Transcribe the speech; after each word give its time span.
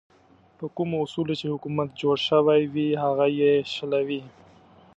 په 0.57 0.65
کومو 0.75 0.95
اصولو 1.05 1.33
چې 1.39 1.45
حکومت 1.53 1.89
جوړ 2.01 2.15
شوی 2.27 2.61
وي 2.73 2.89
هغه 3.03 3.25
یې 3.39 3.53
شلوي. 3.73 4.21